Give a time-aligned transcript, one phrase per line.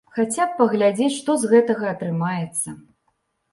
[0.13, 2.69] Хаця б паглядзець, што з гэтага атрымаецца.